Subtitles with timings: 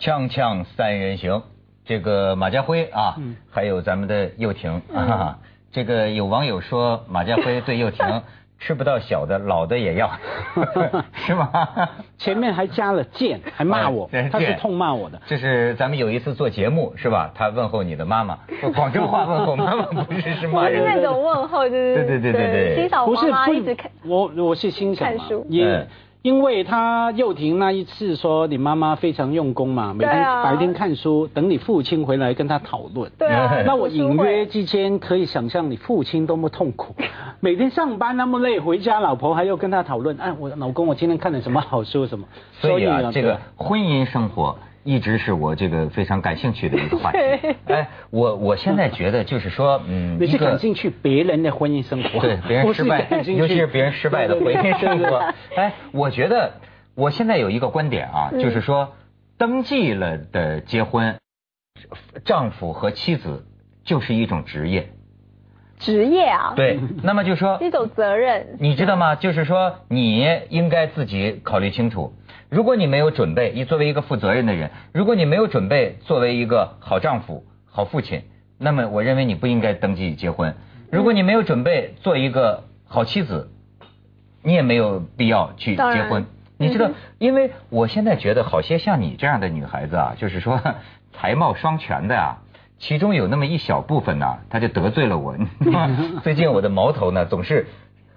[0.00, 1.42] 锵锵三人行，
[1.84, 3.16] 这个马家辉啊，
[3.50, 5.38] 还有咱们的又廷啊，
[5.72, 8.22] 这个有网友说 马家辉对又廷
[8.58, 10.10] 吃不到小的，老的也要，
[11.12, 11.50] 是吗？
[12.16, 15.20] 前面还加了贱，还骂我，他是痛骂我的。
[15.26, 17.30] 这是咱们有一次做节目是吧？
[17.34, 18.38] 他问候你的妈妈，
[18.74, 20.82] 广州话问候妈妈，不是是骂人。
[20.82, 25.86] 不是那种问候，就是对对对对对，欣赏妈妈一直看我，我是欣赏看书，也。
[26.22, 33.10] 因为他幼婷那一次说你妈妈非常用功嘛，每天白天看书，等你父亲回来跟他讨论。
[33.16, 33.62] 对啊。
[33.64, 36.94] 那我隐约之间可以想象你父亲多么痛苦，
[37.40, 42.26] 每天上班那么累，回家老婆还要跟他讨论，哎，我老公我今天看了什么好书什么。
[42.60, 44.56] 所以啊，这个婚姻生活。
[44.82, 47.18] 一直是我这个非常感兴趣的一个话题。
[47.66, 55.34] 哎，我我现在觉得就是说，嗯，你是感兴趣别人的婚姻生活，对别人失败，尤其是别人失败的婚姻生活。
[55.56, 56.54] 哎，我觉得
[56.94, 58.94] 我现在有一个观点啊，就是说，
[59.36, 61.18] 登记了的结婚，
[62.24, 63.46] 丈夫和妻子
[63.84, 64.90] 就是一种职业。
[65.80, 66.52] 职业啊？
[66.54, 68.56] 对，那么就说 一种责任。
[68.60, 69.16] 你知道吗？
[69.16, 72.12] 就是说，你应该自己考虑清楚。
[72.48, 78.22] 如果你没有准备，你作为一个负责任的人，如果你没有准备作为一个好丈夫、好父亲，
[78.58, 80.54] 那么我认为你不应该登记结婚。
[80.92, 83.50] 如果你没有准备做一个好妻子，
[84.42, 86.26] 你也没有必要去结婚。
[86.58, 90.60] 你知道，因为我现在觉得，好些像你这样的女孩子啊，就是说
[91.14, 92.38] 才貌双全的啊，
[92.80, 95.36] 其中有那么一小部分呢，他就得罪了我。
[96.24, 97.68] 最近我的矛头呢，总是。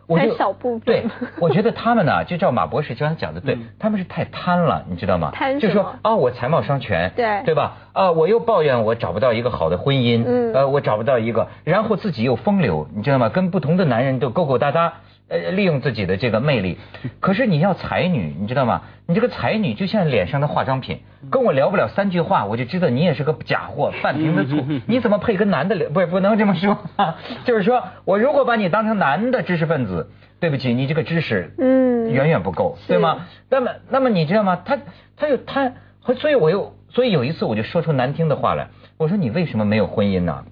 [0.06, 0.82] 很小部分。
[0.82, 1.06] 对，
[1.40, 5.32] 我觉得他们呢，就照马博士刚才讲的，对，他们是太贪了，你知道吗？
[5.34, 7.78] 贪就说啊，我才貌双全，对，对吧？
[7.94, 13.30] 啊，我又抱怨我找不到一个好的婚姻，嗯，呃，我找不到一个，然后自己又风流，你知道吗？
[13.30, 14.96] 跟不同的男人都勾勾搭搭。
[15.34, 16.78] 呃，利用自己的这个魅力，
[17.20, 18.84] 可是你要才女，你知道吗？
[19.08, 21.00] 你这个才女就像脸上的化妆品，
[21.32, 24.64] 跟我聊不了三句话，我就知道你也是个假货，半瓶子醋。
[24.86, 25.90] 你怎么配跟男的聊？
[25.90, 26.78] 不，不能这么说。
[27.46, 33.26] 就是说我如果把你当成男的知识分子，对不起，你这个知识嗯远远不够，对吗？
[33.50, 34.62] 那么，那么你知道吗？
[34.64, 34.78] 他
[35.18, 35.74] 他又他，
[36.20, 40.46] 所以我又所以有一次我就说出难听的话来，我说你为什么没有婚姻呢？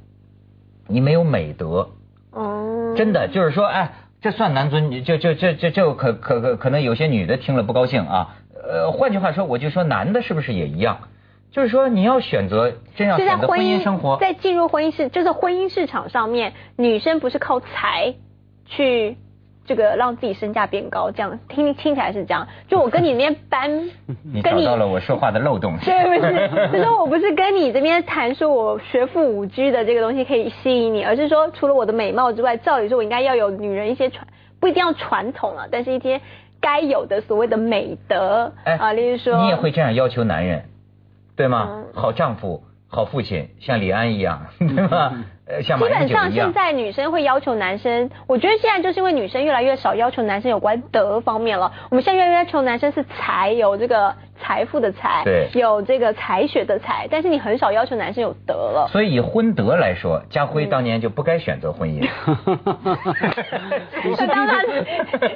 [0.87, 1.91] 你没有美德
[2.31, 3.91] 哦，真的就是说，哎。
[4.21, 8.35] 这算男尊女，就就这这这可可可可能有些女的听了不高兴啊。
[8.63, 10.99] 呃，换句话说，我就说男的是不是也一样？
[11.49, 18.13] 就是说你要选择真要选择婚姻生活，在进入婚姻市，就是婚姻市场上面，女生不是靠财
[18.65, 19.17] 去。
[19.71, 22.45] 这个让自己身价变高，这样听听起来是这样。
[22.67, 23.71] 就我跟你那边搬，
[24.21, 25.77] 你找到了我说话的漏洞。
[25.79, 34.27] 对 不是，就是我不是跟你这边谈说我学富五居的这个东西可以吸引你，而是说除了我的美貌之外，照理说我应该要有女人一些传，
[34.59, 36.19] 不一定要传统啊，但是一些
[36.59, 40.65] 该有的所谓的美德啊，例如说你也会这样要求男人，
[41.37, 41.85] 对吗？
[41.93, 42.61] 好丈夫。
[42.91, 45.13] 好父亲，像李安一样， 对吧？
[45.47, 51.71] 呃，像基本上现在女生会要求男生，我觉得现在就是因为女生越来越少要求男生有关德方面了。
[51.89, 54.13] 我们现在越来越要求男生是才有这个
[54.51, 58.85] 财富的财，对，有这个才学的才，但是你很少要求男生有德了。
[58.91, 62.01] 所以以婚德来说，家辉当年就不该选择婚姻。
[64.03, 64.85] 你是批评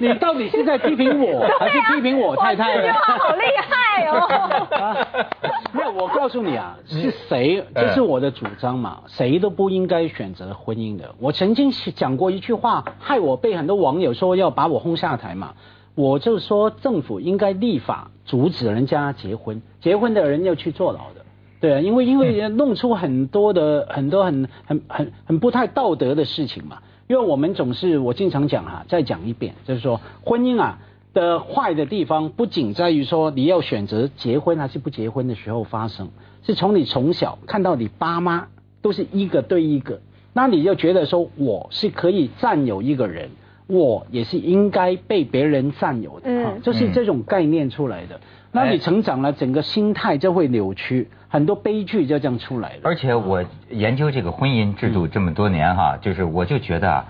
[0.01, 2.75] 你到底是在批评我，还是批评我太太？
[2.75, 5.07] 这句话好厉害哦！
[5.71, 7.63] 那我告诉你啊，是谁？
[7.73, 11.15] 这是我的主张嘛，谁都不应该选择婚姻的。
[11.21, 15.53] 我曾经讲过一句话，害我被很多网友说要把我轰下台嘛。
[15.95, 21.25] 我就说政府应该立法阻止人家结婚，结婚的人要去坐牢的。
[21.59, 26.79] 对啊，因为因为弄出很多的很多很很很很不太道德的事情嘛。
[27.07, 30.79] 因为我们总是我经常讲哈，再讲一遍，就是说婚姻啊。
[31.13, 36.09] 的坏的地方不仅在于说你要选择结婚还是不结婚的时候发生，
[36.43, 38.47] 是从你从小看到你爸妈
[38.81, 40.01] 都是一个对一个，
[40.33, 43.29] 那你就觉得说我是可以占有一个人，
[43.67, 48.19] 我也是应该被别人占有的，嗯，就是这种概念出来的。
[48.51, 52.79] 那你成长了，整个心态就会扭曲，很多悲剧就这样出来了。
[52.83, 57.05] 而且我研究这个婚姻制度这么多年哈，就是我就觉得啊。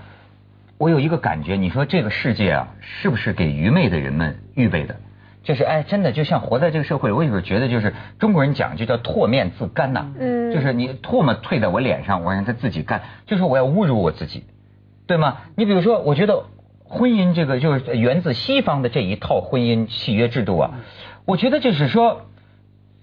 [0.78, 4.98] 我有一个感觉，你说这个世界啊，是不是给愚昧的人们预备的？
[5.42, 14.44] 就是哎，真的就像活在这个社会，我有时候觉得就是中国人讲就叫唾面自干呐，嗯，就是你唾沫退在我脸上，我让他自己干，就是我要侮辱我自己，
[15.08, 15.38] 对吗？
[15.56, 16.46] 你比如说，我觉得
[16.84, 20.72] 婚姻这个就是源自西方的这一套婚姻契约制度啊，
[21.26, 22.22] 我觉得就是说，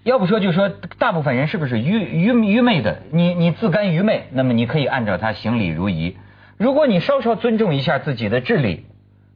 [0.03, 3.03] 要不说就是说，大部分人是不是愚愚愚昧的？
[3.11, 6.17] 你你自甘愚昧，那么你可以按照他行礼如仪。
[6.57, 8.85] 如果你稍稍尊重一下自己的智力，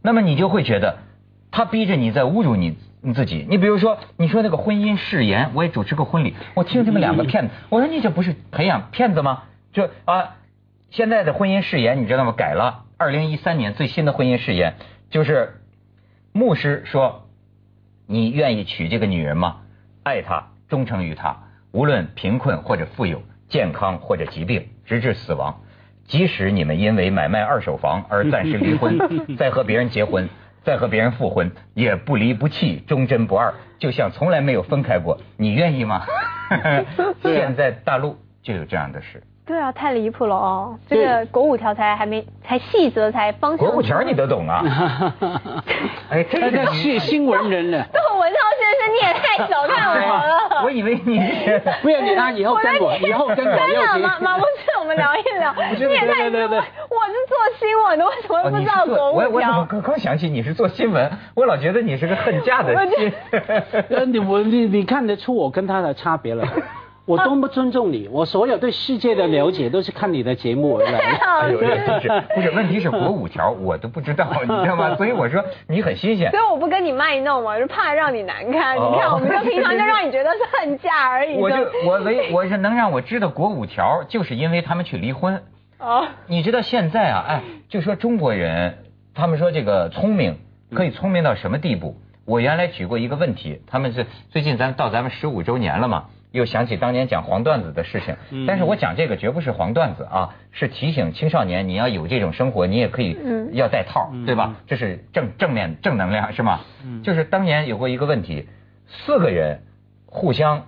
[0.01, 0.99] 那么你就会觉得，
[1.51, 3.45] 他逼着你在侮辱你你自己。
[3.49, 9.43] 你比如说，你说那个婚姻誓言，我也主持过婚礼，我听他们两个骗子，我说你这不是培养骗子吗？
[9.73, 10.36] 就啊，
[10.89, 12.31] 现在的婚姻誓言你知道吗？
[12.31, 14.75] 改了，二零一三年最新的婚姻誓言
[15.09, 15.61] 就是
[16.31, 17.29] 牧师说，
[18.07, 19.61] 你愿意娶这个女人吗？
[20.03, 21.37] 爱她，忠诚于她，
[21.71, 25.61] 无论贫困或者富有，健康或者疾病，直至死亡。
[26.05, 28.97] 即使你们因为买卖二手房而暂时离婚，
[29.37, 30.29] 再和别人结婚，
[30.63, 35.19] 再和别人复婚，也不离不弃，忠贞不二，就像从来没有分开过。
[35.35, 36.05] 你愿意吗？
[37.21, 39.21] 现在大陆就有这样的事。
[39.47, 40.77] 对啊，太离谱了哦！
[40.89, 43.65] 这个国五条才还没，才细则才方向。
[43.65, 44.61] 国五条你都懂啊？
[46.11, 47.81] 哎，这是新新闻人呢？
[47.93, 50.63] 窦文涛先生，你也太小看我了。
[50.65, 51.17] 我以为你
[51.81, 53.55] 不要你他以后跟我，以后跟我。
[53.55, 54.19] 真的马？
[54.19, 55.55] 马博士，我们聊一聊。
[55.73, 59.29] 你也太对对我是做新闻的，为什么不知道国五条？
[59.29, 61.09] 我我怎么刚刚想起你是做新闻？
[61.35, 63.13] 我老觉得你是个恨嫁的心。
[64.11, 66.45] 你我你你看得出我跟他的差别了？
[67.07, 68.09] 我多么尊重你！
[68.11, 70.99] 我所有对世界的了解都是看你的节目而来。
[71.39, 72.51] 哎呦，真是不是？
[72.53, 74.95] 问题是国五条我都不知道， 你知道吗？
[74.97, 76.29] 所以我说你很新鲜。
[76.31, 78.75] 所以我不跟你卖弄嘛，是怕让你难堪。
[78.75, 81.37] 你看，我们就平常就让你觉得是恨嫁而已。
[81.37, 85.41] 我就我唯我是能让我知道国五条，就是因为他们去离婚。
[85.79, 86.05] 哦。
[86.27, 88.79] 你知道现在啊，哎，就说中国人，
[89.15, 90.39] 他们说这个聪明
[90.73, 91.95] 可以聪明到什么地步？
[92.25, 96.07] 我原来举过一个问题，他们是最近咱到咱们十五周年了嘛。
[96.31, 98.15] 又想起当年讲黄段子的事情，
[98.47, 103.17] 但是我讲这个绝不是黄段子啊，是提醒青少年你要有这种生活，你也可以
[103.53, 104.55] 要带套，对吧？
[104.67, 106.61] 这是正正面正能量是吗？
[107.03, 108.47] 就是当年有过一个问题，
[108.87, 109.63] 四个人
[110.05, 110.65] 互相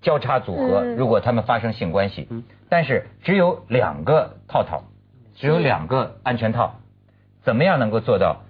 [0.00, 2.28] 交叉组合，如果他们发生性关系，
[2.68, 4.84] 但是只有两个套套，
[5.34, 6.76] 只有两个安全套，
[7.42, 8.42] 怎么样能够做到？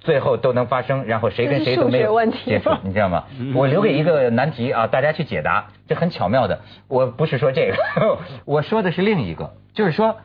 [0.00, 3.24] 最后都能发生，然后谁跟谁都没有接触，你知道吗？
[3.54, 6.60] 我留给一个难题啊，大家去解答，这很巧妙的。
[6.86, 10.18] 我不是说这个， 我说的是另一个，就是说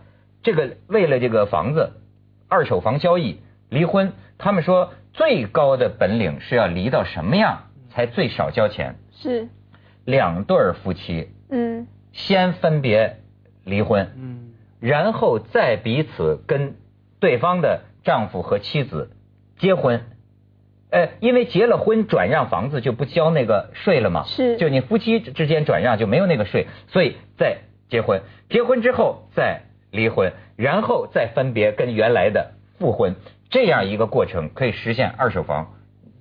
[0.43, 1.93] 这个为了这个房子，
[2.47, 3.39] 二手房交易
[3.69, 8.95] 离婚，他们说最高的本领是要离到什么样才最少交钱？
[9.11, 9.49] 是
[10.05, 13.17] 两对夫妻，嗯，先分别
[13.63, 16.75] 离婚，嗯，然后再彼此跟
[17.19, 19.09] 对方的丈夫和妻子。
[19.63, 20.01] 结婚，
[20.89, 33.15] 呃，因为结了婚转让房子就不交那个税了嘛，是，就你夫妻之间转让就没有那个税，所以再结婚，结婚之后再离婚，然后再分别跟原来的复婚，
[33.50, 35.75] 这样一个过程可以实现二手房。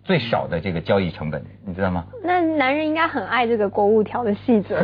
[0.05, 2.05] 最少的这个交易成本，你知道吗？
[2.25, 4.76] 那男人应该很爱这个国务条的细则，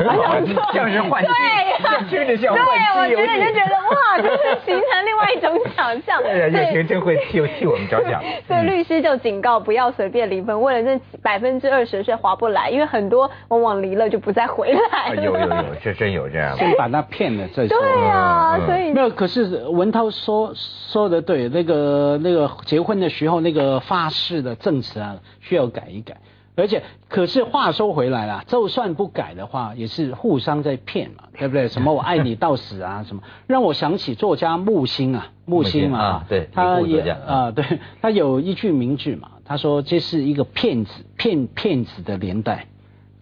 [0.72, 6.22] 像是换妻，对，听着像换妻，我觉得你就觉得哇， 就是形成另外一种想象。
[6.22, 8.22] 对，叶婷真会替替我们着想。
[8.46, 15.14] 所以律师就警告不要随便离婚，为了那百分之二十是划不来，因为很多往往离了就不再回来。
[15.16, 16.56] 有有有，这真有这样。
[16.58, 17.76] 先把他骗了再说。
[17.76, 19.10] 对啊，所以没有。
[19.10, 25.16] 可是文涛说说的对，那个那个结婚的时候那个发誓的证词啊。
[25.40, 26.14] 需要改一改，
[26.62, 31.68] 而且可是话说回来了，就算不改的话，也是互相在骗嘛，对不对？
[31.68, 37.64] 什么我爱你到死啊，什么让我想起作家木心啊，木心嘛，对，他也啊，对
[38.02, 42.66] 他有一句名句嘛，他说这是一个骗子骗骗子的年代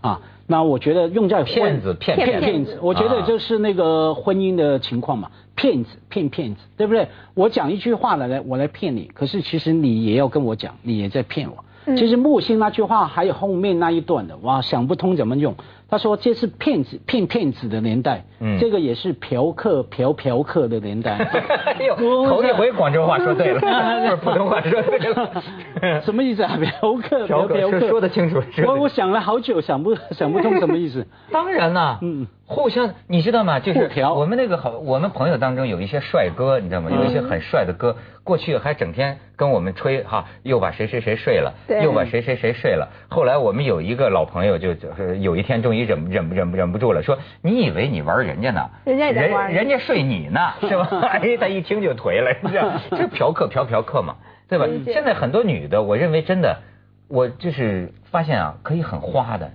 [0.01, 0.21] 啊。
[0.49, 7.09] 那我觉得用在骗子骗骗骗子，我觉得就是那个婚姻的情况嘛，骗子骗骗子，对不对？
[7.35, 11.65] 我讲一句话来来，我来骗你，可是其实你也要跟我讲，你也在骗我。
[11.95, 15.55] 其实木星那句话还有后面那一段的，哇，想不通怎么用。
[15.89, 18.25] 他说这是骗子骗骗子的年代，
[18.59, 21.13] 这个也是嫖客嫖嫖客的年代。
[21.13, 21.95] 哎呦
[22.27, 23.61] 头一回广州话说对了，
[24.03, 25.43] 不是普通话说对了。
[26.03, 26.59] 什么意思啊？
[26.81, 28.43] 嫖客嫖客说得清楚。
[28.67, 31.07] 我我想了好久，想不想不通什么意思。
[31.31, 32.27] 当然啦，嗯。
[32.49, 33.59] 互相，你知道吗？
[33.59, 36.91] 就是我们那个好，我们朋友当中有一些帅哥，你知道吗？
[36.95, 41.53] 有一些很帅的哥，过去还整天跟我们吹哈，又把谁谁谁睡了，
[41.83, 42.89] 又把谁谁谁睡了。
[43.09, 48.71] 后来我们有一个老朋友，就就是有一天终于忍忍忍忍不住了，说：“你以为你玩人家呢？
[48.85, 54.17] 人家人人家睡你呢，是吧？” 哎，他一听就颓了，你知道， 这嫖客嫖嫖客嘛，
[54.49, 54.67] 对吧？
[54.93, 56.59] 现在很多女的，我认为真的，
[57.09, 59.51] 我就是发现啊，可以很花的。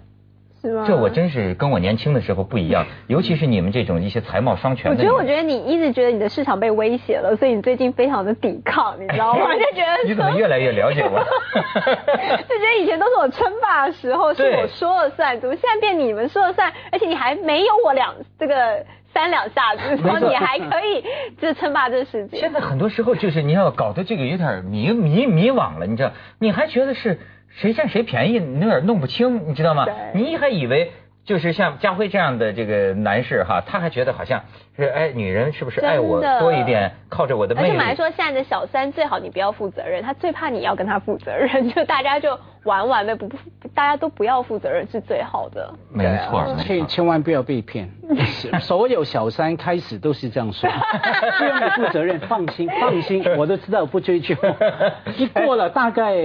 [0.61, 4.91] 这我真是跟我年轻的时候不一样， 尤其是你们这种一些才貌双全。
[4.91, 9.47] 我觉得，我觉得你一直觉得你的市场被威胁了，所以你最近非常的抵抗，你知道吗？
[9.57, 11.19] 就觉得你怎么越来越了解我？
[12.47, 16.71] 就觉得以前都是我称霸的时候，是我说了算，怎么现在变你们说了算？
[16.91, 21.03] 而且你还没有我两这个三两下子，然后你还可以
[21.39, 22.37] 就称霸这世界。
[22.37, 26.11] 现在很多时候就是你要搞得这个有点迷迷迷惘了，你知道？
[26.39, 27.19] 你还觉得是？
[27.55, 29.85] 谁占谁便宜，你有点弄不清，你知道吗？
[30.13, 30.91] 你还以为。
[31.23, 34.41] 就是像家辉这样的这个男士哈，他还觉得好像
[34.75, 37.69] 是哎，女人是不是爱我多一点，靠着我的魅力。
[37.69, 43.37] 而且来说，现在的小三最好你不要负责任，他最怕你要跟他负责任，就大家就玩玩呗，不不，
[43.75, 45.71] 大家都不要负责任是最好的。
[45.93, 47.87] 没错，千千万不要被骗。
[48.59, 50.67] 所有小三开始都是这样说，
[51.37, 54.35] 不用你负责任，放心放心， 我都知道不追究。
[55.17, 56.15] 一过了大概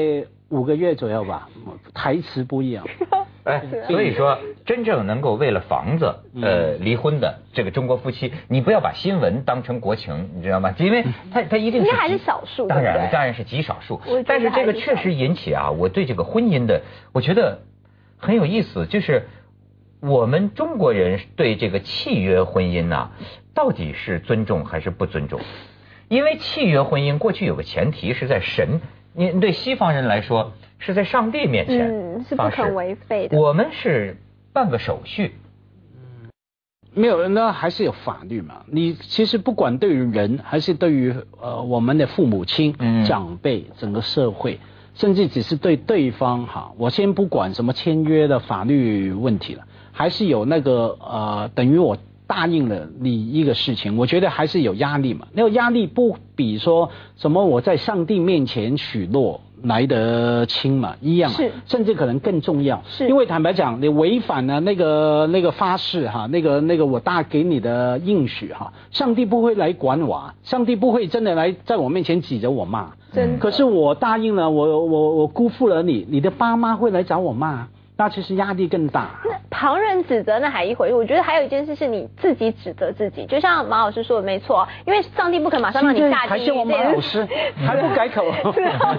[0.48, 1.48] 五个月左右吧，
[1.94, 2.86] 台词不一样。
[3.44, 10.74] 哎，所以说，真正能够为了房子呃离婚的这个中国夫妻，你不要把新闻当成国情，你知道吗？
[10.78, 14.00] 因为他他一定是还是少数，当然当然是极少数。
[14.26, 17.60] 但是这个确实引起啊，我对这个婚姻的，我觉得
[18.18, 19.28] 很有意思，就是
[20.00, 23.10] 我们中国人对这个契约婚姻呐，
[23.54, 25.40] 到底是尊重还是不尊重？
[26.08, 28.80] 因为契约婚姻过去有个前提是在神，
[29.16, 30.52] 你对西方人来说。
[30.78, 33.40] 是在上帝面前，嗯，是不可违背的。
[33.40, 34.18] 我们是
[34.52, 35.32] 办个手续，
[35.94, 36.28] 嗯，
[36.92, 38.56] 没有，那还是有法律嘛。
[38.66, 44.60] 你其实不管对于人，还是对于呃我们的父母亲、长辈、整个社会，
[44.92, 51.96] 甚至只是对对方哈，我先不管什么签约的法律问题了，还是有那个呃，等于我
[52.26, 55.26] 答应了你一个事情，我觉得还是有压力嘛。
[55.32, 59.40] 那个压力不比说什么我在上帝面前许诺。
[59.62, 77.66] 来得轻嘛，一样，是，甚至可能更重要，是，因为坦白讲，你违反了那个那个发誓哈，那个那个我大给你的应许哈，上帝不会来管我，上帝不会真的来在我面前挤着我骂，真，可是我答应了，我我我辜负了你，你的爸妈会来找我骂。
[77.98, 79.10] 那其实压力更大。
[79.24, 83.24] 那旁人指责那还一回事，我觉得还有一件事是你自己指责自己。
[83.24, 86.28] 就像马老师说的没错，因为上帝不可能马上让你下地狱。
[86.28, 87.26] 还是我马老师
[87.66, 88.94] 还不改口， 死后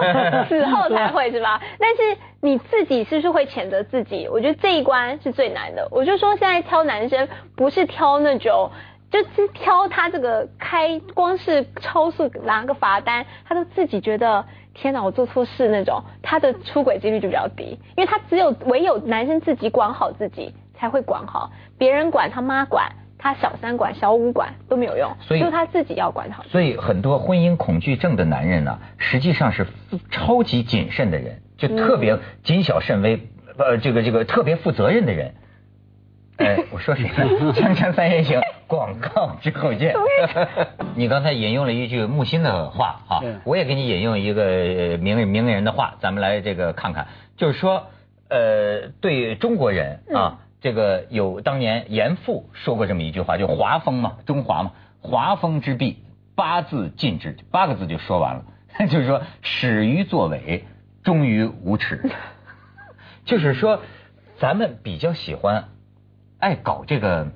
[0.50, 1.62] 死后才会是吧？
[1.80, 4.27] 但是你自己是不是会谴责自己？
[4.32, 5.88] 我觉得这一关是最难的。
[5.92, 8.72] 我就说现在挑男生不是挑那种，
[9.09, 14.45] 就是挑他这个开光是超速拿个罚单，他都自己觉得。
[14.79, 26.43] 天哪，我做错事那种，他的出轨几率就比较低，因为他只有唯有男生自己管好自己，才会管好别人管他妈管他小三管小五管都没有用，所以他自己要管好。
[26.43, 29.65] 所以很多婚姻恐惧症的男人呢，实际上是
[30.11, 35.33] 超级谨慎的人，就特别谨小慎微，呃，这个这个特别负责任的人。
[36.37, 37.25] 哎，我说谁呢？
[37.53, 39.95] 锵锵三人行，广告之后见。
[40.95, 47.07] 你刚才引用了一句木心的话，啊，我也给你引用一个名名人的话，咱们来这个看看，
[47.38, 47.88] 就是说，
[48.29, 54.71] 呃，对中国人啊，这个有当年严复说过这么一句话，就华风嘛，中华嘛，
[55.01, 56.03] 华风之弊，
[56.36, 58.45] 八字禁之，八个字就说完了，
[58.89, 60.65] 就是说始于作伪，
[61.03, 62.12] 终于无耻，
[63.24, 63.81] 就是说
[64.39, 65.69] 咱们比较喜欢。
[66.39, 67.31] 爱搞这个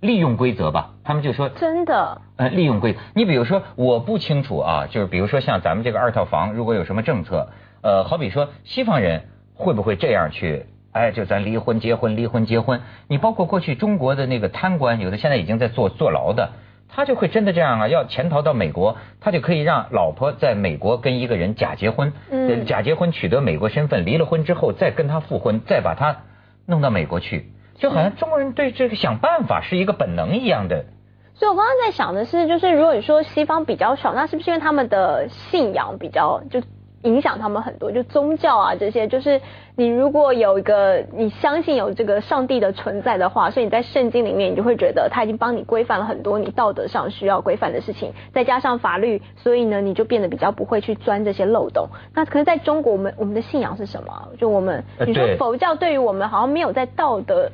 [0.00, 3.00] 利用规则吧，他们就说真的，呃，利用规则。
[3.14, 7.50] 你比如说，我不清楚啊，就是比如说像咱们这个二套房，如果有什么政策，
[7.82, 10.66] 呃，好比说西方人会不会这样去？
[10.92, 12.80] 哎，就咱离婚结婚，离婚结婚。
[13.08, 16.50] 你包括过去中国的那个贪官，有的现在已经在坐坐牢的，
[16.88, 26.22] 他就会真的这样啊，要潜逃到美国，他就可以让老婆在美国跟一个人假结婚，嗯，假结婚取得美国身份，离了婚之后再跟他复婚，再把他
[26.66, 27.52] 弄到美国去。
[27.80, 30.84] 就好像中国人对这个想办法是一个本能一样的。
[31.34, 36.60] 所以我刚刚在想的是，就是如果你说西方比较少，那是不是因为他们的信仰比较就
[37.04, 37.90] 影响他们很多？
[37.90, 39.40] 就宗教啊这些，就是
[39.74, 51.88] 你如果有一个你相信有这个上帝的存在的话，所以你在圣经里面你就会觉得他已经帮你规范了很多你道德上需要规范的事情，再加上法律，所以呢你就变得比较不会去钻这些漏洞。
[52.14, 54.28] 那可是在中国，我们我们的信仰是什么？
[54.36, 57.50] 就我们你说佛教对于我们好像没有在道德。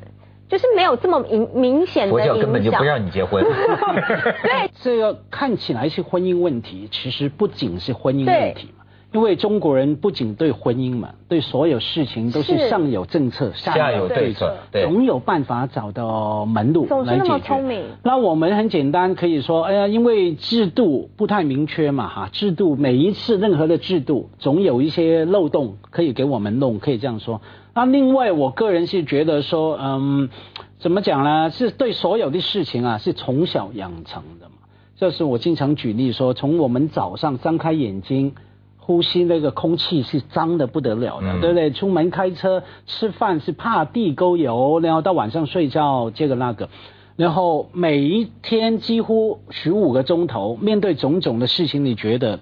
[0.49, 2.35] 就是没有这么明明显的影响。
[2.35, 3.45] 佛教根本就不让你结婚。
[4.43, 8.85] 对，这个看起来是婚姻问题，其实不仅是婚姻问题嘛。
[9.13, 17.85] 因为中国人不仅对婚姻嘛，对所有事情都是上有政策，下有对策，总有办法找到门路来解决。
[18.03, 27.41] 那我们很简单可以说，哎呀，因为制度不太明确嘛，哈，制度每一次任何的制度总有一些漏洞可以给我们弄，可以这样说。
[27.75, 30.29] 那另外，我个人是觉得说，嗯，
[30.79, 31.51] 怎么讲呢？
[31.51, 34.55] 是对所有的事情啊，是从小养成的嘛。
[34.97, 38.35] 这是我经常举例说，从我们早上张开眼睛，
[38.87, 41.73] 呼吸那个空气是脏的不得了的，对不对？
[41.73, 46.69] 出门开车、吃饭是怕地沟油，然后到晚上睡觉这个那个，
[47.17, 52.39] 然后每一天几乎十五个钟头，面对种种的事情，你觉得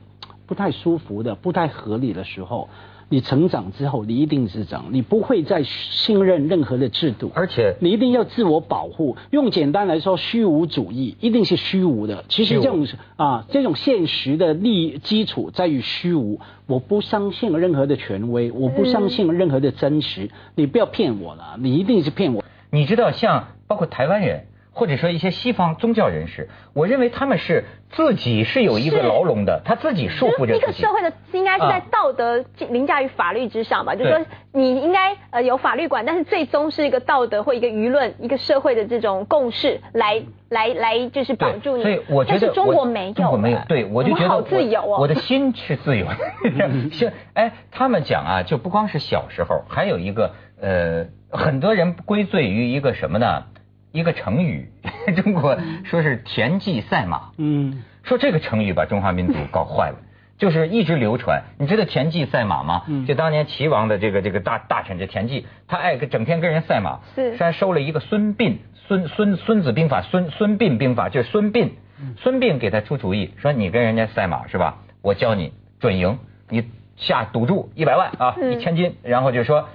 [0.47, 2.69] 不太舒服的、不太合理的时候。
[3.09, 9.17] 你成长之后，你一定是这样，你不会再信任任何的制度，而且你一定要自我保护。
[9.31, 12.25] 用简单来说，虚无主义一定是虚无的。
[12.29, 16.41] 其实这种啊，这种现实的利基础在于虚无。
[16.67, 20.31] 我不相信任何的权威，我不相信任何的真实。
[20.55, 22.43] 你不要骗我了，你一定是骗我。
[22.71, 24.47] 你知道，像包括台湾人。
[24.75, 33.95] 或者说一些西方宗教人士，我认为他们是自己是有一个牢笼的，他自己束缚着自己一个社会的应该是在道德凌驾于法律之上吧？
[33.95, 41.83] 就是说你应该呃有法律管，但是最终是一个道德或一个舆论、一个社会的这种共识来来来就是绑住你。
[41.83, 43.59] 所以我觉得中国没有，中国没有。
[43.69, 46.07] 对，我就觉得好自由哦，我的心是自由。
[46.91, 53.45] 是哎，他们讲啊，就不光是小时候，还有一个呃，很多人归罪于一个什么呢？
[53.95, 54.69] 一个成语，
[55.23, 57.31] 中国说是田忌赛马。
[57.39, 59.99] 嗯，说这个成语把中华民族搞坏了，
[60.37, 61.45] 就是一直流传。
[61.61, 62.83] 你知道田忌赛马吗？
[62.89, 67.03] 嗯，就当年齐王的这个这个大大臣这田忌，他爱整天跟人赛马。
[67.15, 68.57] 是，还收了一个孙膑，
[68.89, 71.71] 孙孙孙子兵法，孙孙膑兵法，就是孙膑。
[72.19, 74.79] 孙膑给他出主意，说你跟人家赛马是吧？
[75.03, 76.65] 我教你准赢，你
[76.97, 79.69] 下赌注一百万啊，一千金，然后就说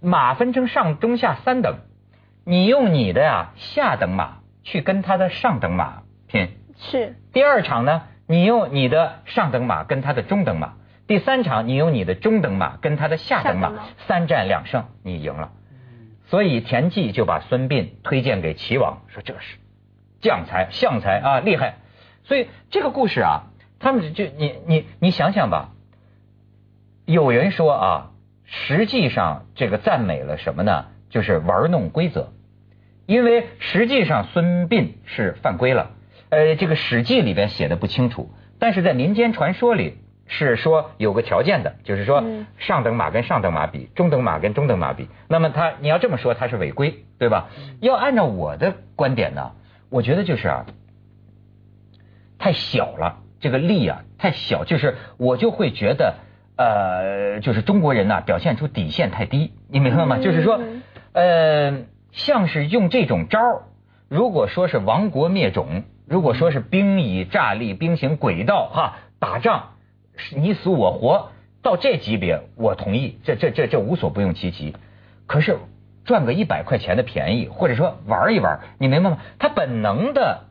[0.00, 1.78] 马分成上中下三等。
[2.44, 7.16] 你用你的呀下等马去跟他的上等马拼，是。
[7.32, 10.74] 第二场呢，你用你的上等马跟他的中等马，
[11.06, 13.72] 第三场你用你的中等马跟他的下等马，
[14.06, 15.52] 三战两胜，你赢了。
[16.26, 19.58] 所以田忌就把孙膑推荐给齐王，说这是
[20.20, 21.74] 将才、相才啊，厉害。
[22.24, 25.70] 所以这个故事啊，他们就你你你想想吧，
[27.04, 28.10] 有人说啊，
[28.44, 30.86] 实际上这个赞美了什么呢？
[31.12, 32.32] 就是玩弄规则，
[33.06, 35.90] 因为实际上孙膑是犯规了。
[36.30, 42.24] 呃，这个《史记》里边写的不清楚，但是在民间传说里是说有个条件的，就是说
[42.56, 45.08] 上等马跟上等马比，中等马跟中等马比。
[45.28, 47.50] 那么他你要这么说，他是违规，对吧？
[47.80, 49.52] 要按照我的观点呢，
[49.90, 50.64] 我觉得就是啊，
[52.38, 56.14] 太小了，这个力啊太小，就是我就会觉得
[56.56, 60.16] 呃，就是中国人呐表现出底线太低，你明白吗？
[60.16, 60.58] 就是说。
[61.12, 63.38] 呃，像是用这种招，
[64.08, 69.74] 如果说是亡国灭种，如果说是兵以诈立、兵行诡道，哈，打仗
[70.34, 71.30] 你死我活，
[71.62, 74.74] 到这级别我同意，这这这这无所不用其极。
[75.26, 75.58] 可是
[76.04, 79.18] 赚个一百块钱的便宜，或者说玩一玩，你明白吗？
[79.38, 80.44] 他本能的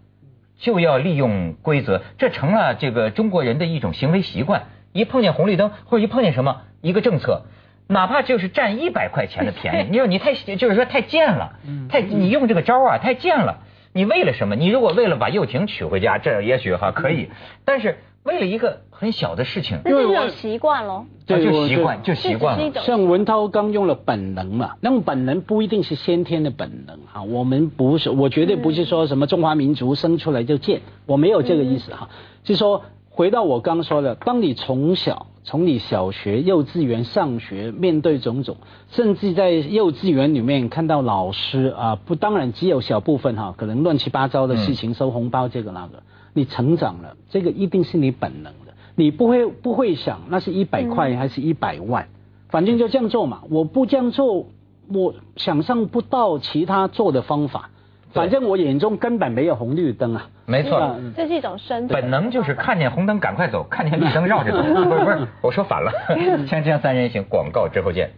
[0.58, 4.64] 就要利用规则，这成了这个中国人的一种行为习惯。
[4.94, 7.46] 一碰见红绿灯，或者一碰见什么一个政策。
[7.88, 11.54] 哪怕就是占一百块钱的 便宜，你说你太就是说太贱了，
[11.90, 13.60] 太你用这个招啊太贱了。
[13.94, 14.56] 你为了什么？
[14.56, 17.30] 你如果为了把幼婷娶回家，这也许哈可以。
[17.66, 21.06] 但是为了一个很小的事情，那是一种习惯喽。
[21.28, 22.72] 对，就习惯就习惯了。
[22.84, 27.24] 像文涛刚用了本能嘛，那么本能不一定是先天的本能哈。
[27.24, 32.08] 我们不是，我绝对不是说什么中华民族生出来就贱，我没有这个意思哈。
[32.46, 32.86] 是说
[33.22, 35.28] 回到我刚说的，当你从小。
[35.44, 38.58] 从你小学、幼稚园上学，面对种种，
[38.92, 46.02] 甚至在幼稚园里面看到老师啊，不，当然只有小部分哈，可能乱七八糟的事情，收红包这个那个，
[46.34, 52.08] 你成长了，这个一定是你本能的，你不会不会想那是一百块还是一百万，
[52.50, 54.46] 反正就这样做嘛，我不这样做，
[54.94, 57.72] 我想象不到其他做的方法。
[58.14, 64.62] 反正我眼中根本没有红绿灯啊，没错，这是一种生本能，就是看见红灯赶快走，看见绿灯绕着走。
[64.64, 65.92] 不是不是，我说反了。
[66.48, 68.12] 锵锵三人行，广告之后见。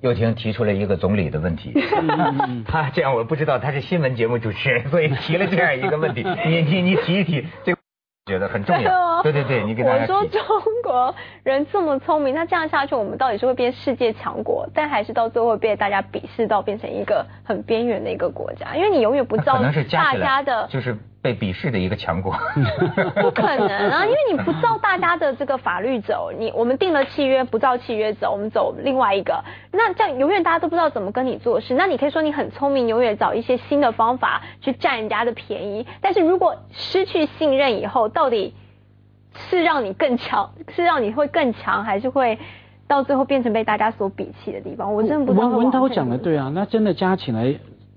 [0.00, 1.72] 又听提出了一个总理的问题，
[2.66, 7.74] 他这样我不知道他是新闻节目主持人，所以提了这样一个问题，你你你提一提这。
[8.24, 10.42] 觉得很重要，对对对，你给大家我说中
[10.82, 18.76] 国人这么聪明，那这样下去，我们到底是会变世界强国，但还是到最后被大家鄙视到变成一个很边缘的一个国家？
[18.76, 20.96] 因为你永远不知道大家的，就是。
[21.22, 22.34] 被鄙视的一个强国，
[23.20, 24.04] 不可能啊！
[24.04, 31.74] 因为你不照大家的这个法律走，你我们定了契约不照契约走，我们走另外一个，那这样永远大家都不知道怎么跟你做事。
[31.74, 35.86] 那你可以说你很聪明，永远找一些新的方法去占人家的便宜。
[36.00, 38.56] 但是如果失去信任以后，到底
[39.34, 42.38] 是让你更强，是让你会更强，还是会
[42.86, 44.92] 到最后变成被大家所鄙弃的地方？
[44.94, 45.48] 我真的不知道。
[45.48, 47.54] 文文涛讲的对啊，那真的加起来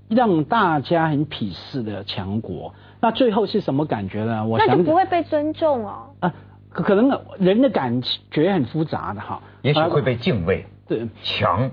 [0.08, 2.74] 让大家很鄙视的强国。
[3.00, 4.46] 那最后是什么感觉呢？
[4.46, 6.10] 我那就不会被尊重哦。
[6.20, 6.34] 啊，
[6.70, 9.40] 可能人的感觉很复杂的哈。
[9.62, 10.64] 也许会被敬畏。
[10.88, 11.06] 对。
[11.22, 11.70] 强，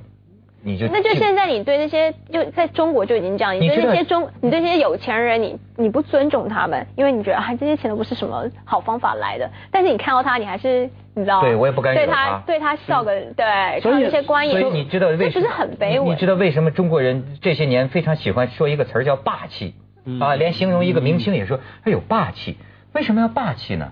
[0.63, 0.88] 你就。
[0.88, 11.41] 那就现在你对那些就在中国就已经这样，你对那些中，你对那些有钱人，你你不尊重他们，因为你觉得啊这些钱都不是什么好方法来的，但是你看到他，你还是你知道？
[11.41, 15.32] 对我也不敢惹对他，对他笑个对，所以一些官员，所以你知道为什么？
[15.32, 16.10] 不是很卑微。
[16.10, 19.76] 你知道为什么中国人这些年非常喜欢说一个词儿叫霸气？
[20.19, 22.58] 啊，连形容一个明星也说他有霸气。
[22.93, 23.91] 为什么要霸气呢？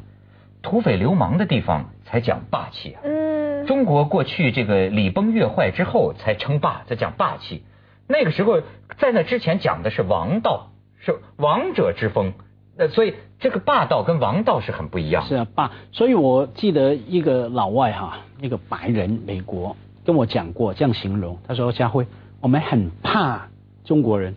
[0.62, 3.02] 土匪流氓的地方才讲霸气啊。
[3.04, 3.31] 嗯。
[3.66, 7.64] 中国过去这个礼崩乐坏之后才称霸，才讲霸气。
[8.08, 8.62] 那个时候
[8.98, 12.34] 在那之前讲的是王道，是王者之风。
[12.78, 15.26] 那所以这个霸道跟王道是很不一样。
[15.26, 15.72] 是啊，霸。
[15.92, 22.08] 所以我记得一个老外哈，一个白人美国跟我讲过这样形容，他说：“家辉，
[22.42, 23.50] 我们很怕
[23.84, 24.36] 中国人。”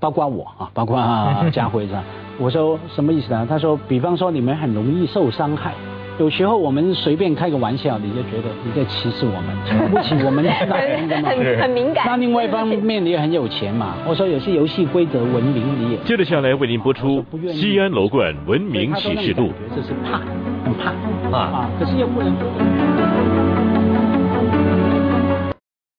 [0.00, 0.96] 包括我啊，包括
[1.52, 2.02] 家辉这样，
[2.40, 3.46] 我说什么意思呢？
[3.48, 5.74] 他说，比方说你们很容易受伤害，
[6.18, 12.04] 有时候我们随便开个玩笑，你就觉得你在歧视我们，瞧不起我们那人的嘛， 很很敏感。
[12.06, 15.98] 那另外一方面你也很有钱嘛，我说有些游戏规则文明你也。
[16.04, 19.48] 接着下来为您播出《西安楼冠文明启示录》。
[19.74, 20.18] 这是怕，
[20.64, 20.92] 很怕，
[21.30, 22.32] 怕啊，可是又不能。